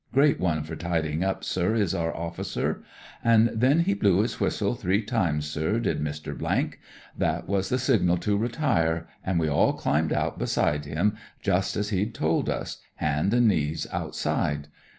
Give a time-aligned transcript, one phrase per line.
[0.11, 2.81] Great one for tid3in' up, sir, is our officer.
[3.23, 6.35] An' then he blew his whistle three times, sir, did Mr..
[7.15, 11.89] That was the signal to retire, an' we all climbed out beside him, just as
[11.89, 14.69] he'd told us: hand an' knees outside.